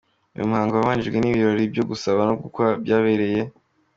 [0.35, 3.41] Uyu muhango wabanjirijwe n’ibirori byo gusaba no gukwa byabereye